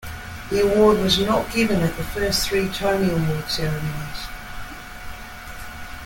[0.49, 4.25] The award was not given at the first three Tony Award ceremonies.